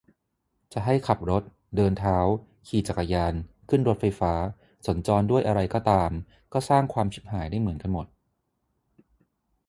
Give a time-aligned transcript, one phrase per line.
[0.73, 1.43] จะให้ขับรถ
[1.75, 2.17] เดินเท้า
[2.67, 3.33] ขี่จักรยาน
[3.69, 4.33] ขึ้นรถไฟฟ้า
[4.87, 6.11] สัญจรด้วยอะไรก็ตาม
[6.53, 8.07] ก็สร้างความชิบหายได้เหมือนกันหมด